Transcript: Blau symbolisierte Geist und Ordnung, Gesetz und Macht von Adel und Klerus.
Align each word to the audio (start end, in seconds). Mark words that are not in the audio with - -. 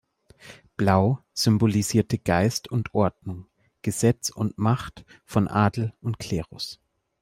Blau 0.77 1.19
symbolisierte 1.35 2.17
Geist 2.17 2.67
und 2.71 2.95
Ordnung, 2.95 3.45
Gesetz 3.83 4.31
und 4.31 4.57
Macht 4.57 5.05
von 5.27 5.47
Adel 5.47 5.93
und 6.01 6.17
Klerus. 6.17 6.79